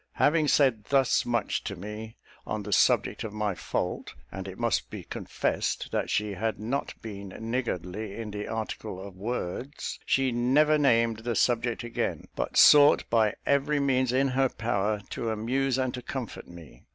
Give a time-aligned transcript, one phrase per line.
[0.13, 2.17] Having said thus much to me
[2.47, 6.99] on the subject of my fault (and it must be confessed that she had not
[7.03, 13.07] been niggardly in the article of words), she never named the subject again, but sought
[13.11, 16.81] by every means in her power to amuse and to comfort me.